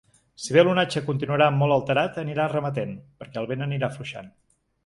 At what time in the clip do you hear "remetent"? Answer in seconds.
2.57-2.97